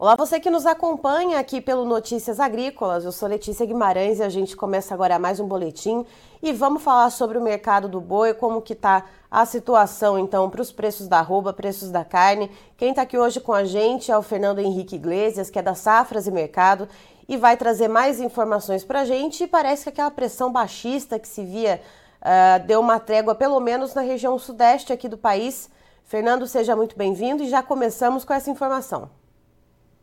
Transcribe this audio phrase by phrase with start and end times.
[0.00, 3.04] Olá, você que nos acompanha aqui pelo Notícias Agrícolas.
[3.04, 6.06] Eu sou Letícia Guimarães e a gente começa agora mais um boletim
[6.42, 10.62] e vamos falar sobre o mercado do boi, como que está a situação então para
[10.62, 12.50] os preços da arroba, preços da carne.
[12.78, 15.74] Quem está aqui hoje com a gente é o Fernando Henrique Iglesias, que é da
[15.74, 16.88] Safras e Mercado
[17.28, 19.44] e vai trazer mais informações para a gente.
[19.44, 21.78] E parece que aquela pressão baixista que se via
[22.22, 25.68] uh, deu uma trégua, pelo menos na região sudeste aqui do país.
[26.06, 29.19] Fernando, seja muito bem-vindo e já começamos com essa informação.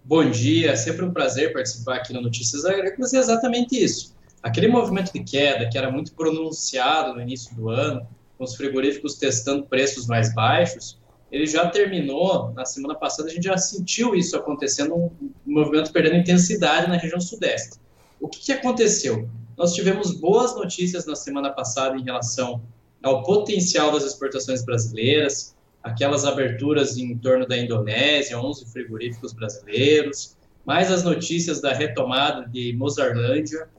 [0.08, 4.16] Bom dia, é sempre um prazer participar aqui no Notícias Agrícolas e é exatamente isso.
[4.42, 9.16] Aquele movimento de queda que era muito pronunciado no início do ano, com os frigoríficos
[9.16, 10.98] testando preços mais baixos,
[11.30, 15.12] ele já terminou, na semana passada a gente já sentiu isso acontecendo, um
[15.46, 17.78] movimento perdendo intensidade na região sudeste.
[18.18, 19.28] O que, que aconteceu?
[19.58, 22.62] Nós tivemos boas notícias na semana passada em relação
[23.04, 30.92] ao potencial das exportações brasileiras, aquelas aberturas em torno da Indonésia, 11 frigoríficos brasileiros, mais
[30.92, 33.70] as notícias da retomada de Mozarlândia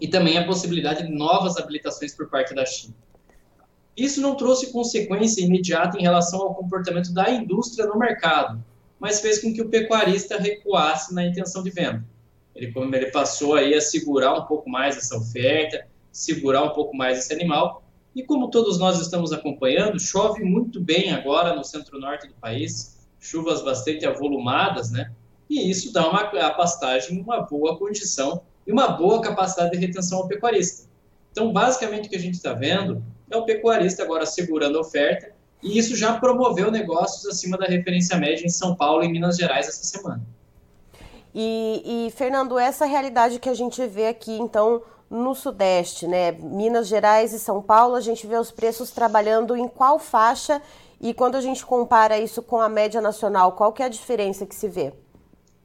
[0.00, 2.94] e também a possibilidade de novas habilitações por parte da China.
[3.96, 8.62] Isso não trouxe consequência imediata em relação ao comportamento da indústria no mercado,
[8.98, 12.04] mas fez com que o pecuarista recuasse na intenção de venda.
[12.54, 17.18] Ele, ele passou aí a segurar um pouco mais essa oferta, segurar um pouco mais
[17.18, 17.82] esse animal,
[18.16, 23.60] e como todos nós estamos acompanhando, chove muito bem agora no centro-norte do país, chuvas
[23.60, 25.12] bastante avolumadas, né?
[25.50, 30.28] E isso dá uma pastagem uma boa condição e uma boa capacidade de retenção ao
[30.28, 30.88] pecuarista.
[31.30, 35.34] Então, basicamente, o que a gente está vendo é o pecuarista agora segurando a oferta,
[35.62, 39.68] e isso já promoveu negócios acima da referência média em São Paulo e Minas Gerais
[39.68, 40.22] essa semana.
[41.34, 46.32] E, e Fernando, essa realidade que a gente vê aqui, então, no Sudeste, né?
[46.32, 50.60] Minas Gerais e São Paulo, a gente vê os preços trabalhando em qual faixa
[51.00, 54.46] e quando a gente compara isso com a média nacional, qual que é a diferença
[54.46, 54.92] que se vê?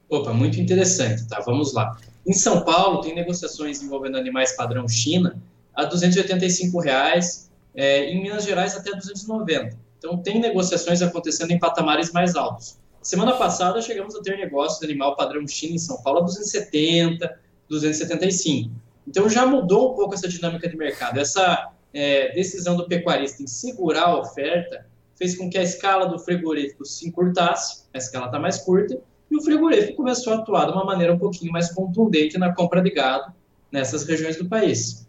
[0.08, 1.40] Opa, muito interessante, tá?
[1.40, 1.96] Vamos lá.
[2.26, 5.40] Em São Paulo, tem negociações envolvendo animais padrão China
[5.74, 9.76] a 285 reais, é, em Minas Gerais até 290.
[9.98, 12.76] Então, tem negociações acontecendo em patamares mais altos.
[13.00, 17.40] Semana passada, chegamos a ter negócios de animal padrão China em São Paulo a 270,
[17.68, 18.70] 275.
[19.06, 21.18] Então já mudou um pouco essa dinâmica de mercado.
[21.18, 24.86] Essa é, decisão do pecuarista em segurar a oferta
[25.16, 28.98] fez com que a escala do frigorífico se encurtasse, a escala está mais curta,
[29.30, 32.82] e o frigorífico começou a atuar de uma maneira um pouquinho mais contundente na compra
[32.82, 33.32] de gado
[33.70, 35.08] nessas regiões do país.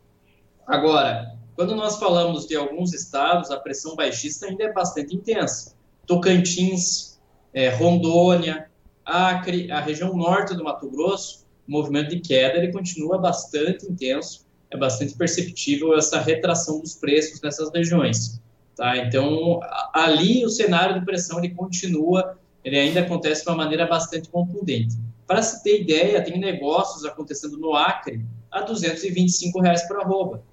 [0.66, 5.76] Agora, quando nós falamos de alguns estados, a pressão baixista ainda é bastante intensa.
[6.08, 7.20] Tocantins,
[7.54, 8.70] é, Rondônia,
[9.06, 14.46] Acre, a região norte do Mato Grosso, o movimento de queda ele continua bastante intenso,
[14.70, 18.42] é bastante perceptível essa retração dos preços nessas regiões.
[18.76, 18.98] Tá?
[18.98, 19.60] Então,
[19.94, 24.98] ali o cenário de pressão ele continua, ele ainda acontece de uma maneira bastante contundente.
[25.28, 30.44] Para se ter ideia, tem negócios acontecendo no Acre a 225 reais por arroba.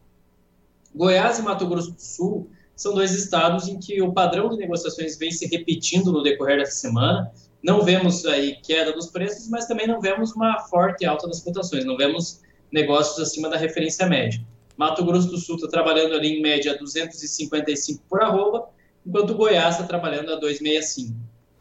[0.95, 5.19] Goiás e Mato Grosso do Sul são dois estados em que o padrão de negociações
[5.19, 7.31] vem se repetindo no decorrer dessa semana
[7.63, 11.85] não vemos aí queda dos preços, mas também não vemos uma forte alta das cotações,
[11.85, 12.41] não vemos
[12.73, 14.41] negócios acima da referência média.
[14.77, 18.69] Mato Grosso do Sul está trabalhando ali em média 255 por arroba,
[19.07, 21.15] enquanto Goiás está trabalhando a 265.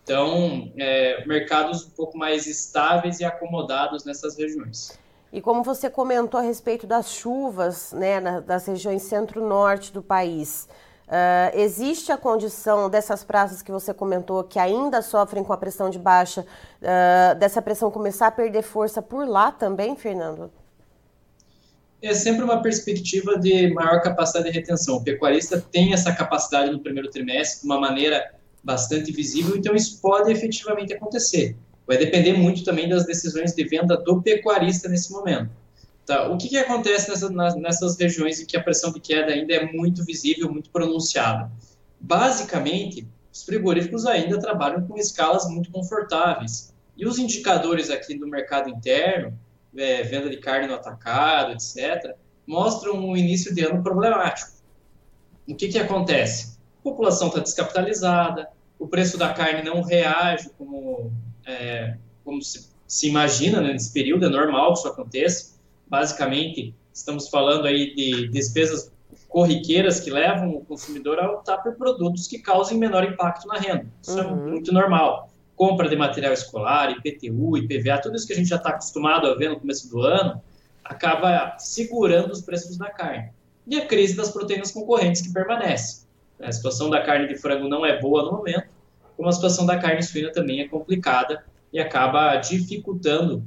[0.04, 4.98] Então, é, mercados um pouco mais estáveis e acomodados nessas regiões.
[5.32, 10.68] E como você comentou a respeito das chuvas né, das regiões centro-norte do país,
[11.10, 15.90] Uh, existe a condição dessas praças que você comentou que ainda sofrem com a pressão
[15.90, 16.42] de baixa,
[16.82, 20.52] uh, dessa pressão começar a perder força por lá também, Fernando?
[22.00, 24.98] É sempre uma perspectiva de maior capacidade de retenção.
[24.98, 28.32] O pecuarista tem essa capacidade no primeiro trimestre de uma maneira
[28.64, 31.58] bastante visível, então isso pode efetivamente acontecer.
[31.88, 35.50] Vai depender muito também das decisões de venda do pecuarista nesse momento.
[36.10, 36.28] Tá?
[36.28, 39.72] O que, que acontece nessa, nessas regiões em que a pressão de queda ainda é
[39.72, 41.52] muito visível, muito pronunciada?
[42.00, 46.74] Basicamente, os frigoríficos ainda trabalham com escalas muito confortáveis.
[46.98, 49.38] E os indicadores aqui do mercado interno,
[49.78, 52.16] é, venda de carne no atacado, etc.,
[52.48, 54.50] mostram um início de ano problemático.
[55.48, 56.58] O que, que acontece?
[56.80, 61.14] A população está descapitalizada, o preço da carne não reage como,
[61.46, 65.59] é, como se, se imagina né, nesse período, é normal que isso aconteça.
[65.90, 68.92] Basicamente, estamos falando aí de despesas
[69.28, 73.86] corriqueiras que levam o consumidor a optar por produtos que causem menor impacto na renda.
[74.02, 74.48] Isso é uhum.
[74.48, 75.30] é muito normal.
[75.56, 79.36] Compra de material escolar, IPTU, IPVA, tudo isso que a gente já está acostumado a
[79.36, 80.42] ver no começo do ano,
[80.84, 83.32] acaba segurando os preços da carne.
[83.68, 86.08] E a crise das proteínas concorrentes que permanece.
[86.42, 88.70] A situação da carne de frango não é boa no momento,
[89.18, 93.44] como a situação da carne suína também é complicada e acaba dificultando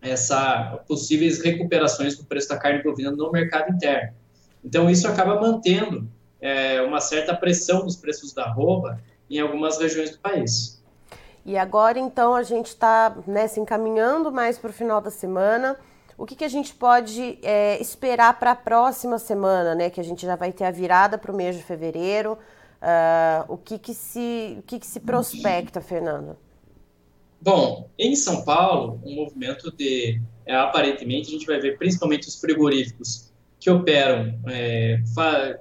[0.00, 4.14] essa possíveis recuperações do preço da carne bovina no mercado interno.
[4.64, 6.08] Então, isso acaba mantendo
[6.40, 9.00] é, uma certa pressão nos preços da arroba
[9.30, 10.82] em algumas regiões do país.
[11.44, 15.76] E agora, então, a gente está né, se encaminhando mais para o final da semana.
[16.18, 19.90] O que, que a gente pode é, esperar para a próxima semana, né?
[19.90, 22.38] Que a gente já vai ter a virada para o mês de fevereiro.
[22.82, 26.36] Uh, o que, que, se, o que, que se prospecta, Fernando?
[27.40, 32.40] Bom, em São Paulo, um movimento de, é, aparentemente, a gente vai ver principalmente os
[32.40, 35.02] frigoríficos que operam, é,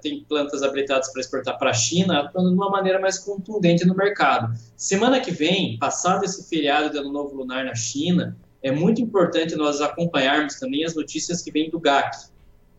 [0.02, 3.96] tem plantas habilitadas para exportar para a China, atuando de uma maneira mais contundente no
[3.96, 4.54] mercado.
[4.76, 9.56] Semana que vem, passado esse feriado de Ano Novo Lunar na China, é muito importante
[9.56, 12.30] nós acompanharmos também as notícias que vêm do GAC,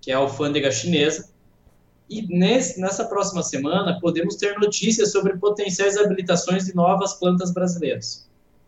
[0.01, 1.29] que é a alfândega chinesa,
[2.09, 8.26] e nesse, nessa próxima semana podemos ter notícias sobre potenciais habilitações de novas plantas brasileiras.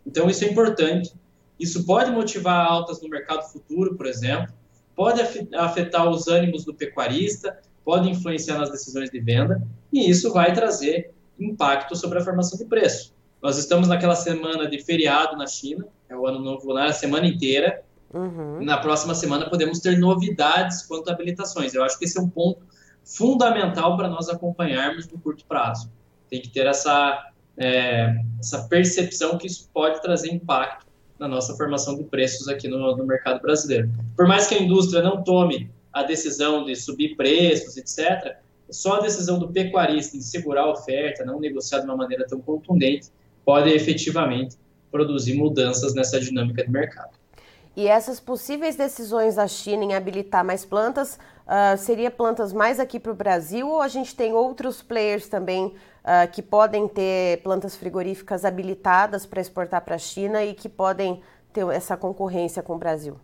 [0.08, 1.12] Então isso é importante.
[1.60, 4.52] Isso pode motivar altas no mercado futuro, por exemplo,
[4.96, 5.20] pode
[5.55, 9.62] afetar os ânimos do pecuarista, pode influenciar nas decisões de venda,
[9.93, 13.14] e isso vai trazer impacto sobre a formação de preço.
[13.43, 17.26] Nós estamos naquela semana de feriado na China, é o ano novo lunar, a semana
[17.26, 17.82] inteira.
[18.12, 18.64] Uhum.
[18.64, 21.75] Na próxima semana podemos ter novidades quanto a habilitações.
[21.75, 22.66] Eu acho que esse é um ponto
[23.05, 25.90] fundamental para nós acompanharmos no curto prazo.
[26.28, 30.87] Tem que ter essa, é, essa percepção que isso pode trazer impacto
[31.19, 33.90] na nossa formação de preços aqui no, no mercado brasileiro.
[34.16, 38.37] Por mais que a indústria não tome a decisão de subir preços, etc.,
[38.70, 42.38] só a decisão do pecuarista em segurar a oferta, não negociar de uma maneira tão
[42.40, 43.08] contundente,
[43.44, 44.56] pode efetivamente
[44.90, 47.10] produzir mudanças nessa dinâmica de mercado.
[47.75, 53.00] E essas possíveis decisões da China em habilitar mais plantas, uh, seria plantas mais aqui
[53.00, 55.72] para o Brasil ou a gente tem outros players também
[56.08, 61.20] uh, que podem ter plantas frigoríficas habilitadas para exportar para a China e que podem
[61.52, 63.16] ter essa concorrência com o Brasil?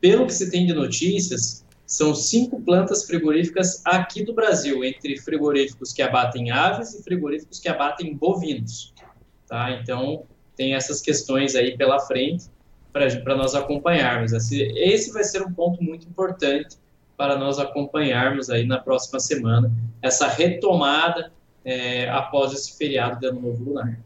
[0.00, 5.92] Pelo que se tem de notícias, são cinco plantas frigoríficas aqui do Brasil, entre frigoríficos
[5.92, 8.92] que abatem aves e frigoríficos que abatem bovinos.
[9.46, 9.70] Tá?
[9.72, 10.24] Então,
[10.56, 12.46] tem essas questões aí pela frente
[12.92, 14.32] para nós acompanharmos.
[14.32, 16.76] Esse, esse vai ser um ponto muito importante
[17.16, 19.70] para nós acompanharmos aí na próxima semana
[20.02, 21.32] essa retomada
[21.64, 23.98] é, após esse feriado de Ano Novo Lunar.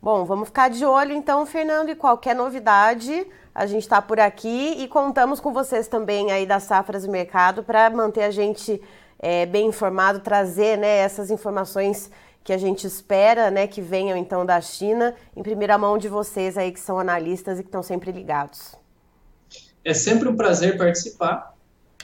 [0.00, 4.76] Bom, vamos ficar de olho então, Fernando, e qualquer novidade, a gente está por aqui
[4.78, 8.80] e contamos com vocês também aí das safras do mercado para manter a gente
[9.18, 12.10] é, bem informado, trazer né, essas informações
[12.44, 16.56] que a gente espera, né, que venham então da China, em primeira mão de vocês
[16.56, 18.76] aí que são analistas e que estão sempre ligados.
[19.84, 21.54] É sempre um prazer participar.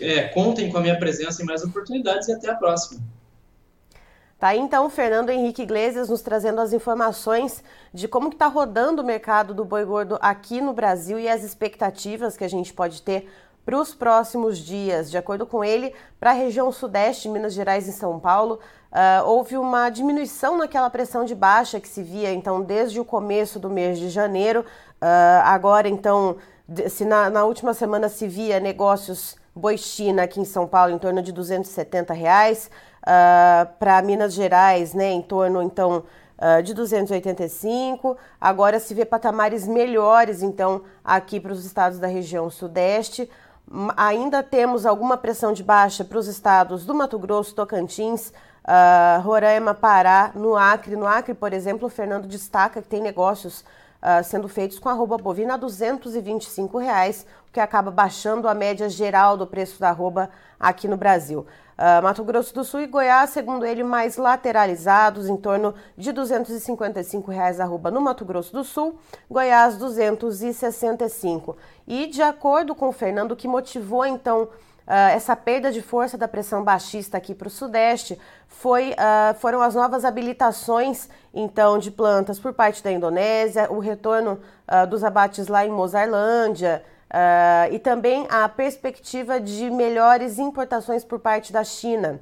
[0.01, 3.01] É, contem com a minha presença em mais oportunidades e até a próxima.
[4.39, 7.63] Tá então Fernando Henrique Iglesias nos trazendo as informações
[7.93, 11.43] de como que está rodando o mercado do boi gordo aqui no Brasil e as
[11.43, 13.29] expectativas que a gente pode ter
[13.65, 15.11] para os próximos dias.
[15.11, 18.61] De acordo com ele, para a região sudeste, Minas Gerais e São Paulo,
[18.93, 23.59] uh, houve uma diminuição naquela pressão de baixa que se via então desde o começo
[23.59, 24.61] do mês de janeiro.
[24.61, 26.37] Uh, agora, então,
[26.89, 30.99] se na, na, última semana se via negócios boi China aqui em São Paulo em
[30.99, 32.71] torno de 270 reais,
[33.05, 36.03] uh, para Minas Gerais, né, em torno então
[36.39, 38.17] uh, de 285.
[38.41, 43.31] Agora se vê patamares melhores então aqui para os estados da região sudeste.
[43.97, 49.75] Ainda temos alguma pressão de baixa para os estados do Mato Grosso, Tocantins, uh, Roraima,
[49.75, 50.97] Pará, no Acre.
[50.97, 53.65] No Acre, por exemplo, o Fernando destaca que tem negócios
[54.05, 58.89] uh, sendo feitos com arroba bovina a 225 reais, o que acaba baixando a média
[58.89, 60.29] geral do preço da arroba
[60.61, 61.47] aqui no Brasil.
[61.77, 67.31] Uh, Mato Grosso do Sul e Goiás, segundo ele, mais lateralizados, em torno de 255
[67.31, 68.97] reais arroba no Mato Grosso do Sul,
[69.29, 71.57] Goiás 265.
[71.89, 74.49] E de acordo com o Fernando, que motivou então
[74.87, 79.63] Uh, essa perda de força da pressão baixista aqui para o Sudeste foi, uh, foram
[79.63, 84.39] as novas habilitações então de plantas por parte da Indonésia, o retorno
[84.69, 86.85] uh, dos abates lá em Mozarlândia,
[87.71, 92.21] e também a perspectiva de melhores importações por parte da China.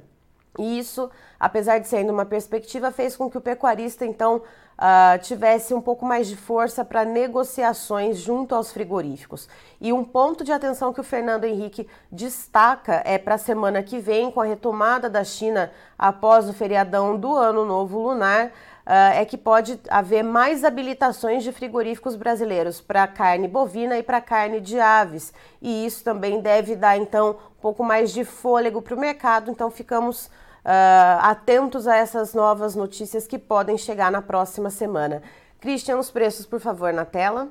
[0.57, 5.73] E isso, apesar de sendo uma perspectiva, fez com que o pecuarista então uh, tivesse
[5.73, 9.49] um pouco mais de força para negociações junto aos frigoríficos.
[9.81, 13.99] E um ponto de atenção que o Fernando Henrique destaca é para a semana que
[13.99, 18.51] vem, com a retomada da China após o feriadão do Ano Novo Lunar
[18.85, 24.21] uh, é que pode haver mais habilitações de frigoríficos brasileiros para carne bovina e para
[24.21, 25.33] carne de aves.
[25.61, 29.49] E isso também deve dar, então, um pouco mais de fôlego para o mercado.
[29.49, 30.29] Então, ficamos
[30.63, 35.21] uh, atentos a essas novas notícias que podem chegar na próxima semana.
[35.59, 37.47] Christian, os preços, por favor, na tela.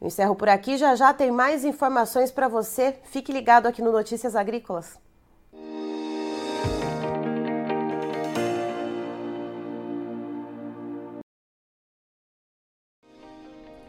[0.01, 2.95] Encerro por aqui, já já tem mais informações para você.
[3.03, 4.97] Fique ligado aqui no Notícias Agrícolas.